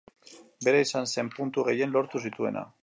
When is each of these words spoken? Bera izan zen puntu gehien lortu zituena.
Bera 0.67 0.79
izan 0.85 1.05
zen 1.15 1.31
puntu 1.37 1.67
gehien 1.71 1.95
lortu 1.99 2.25
zituena. 2.29 2.71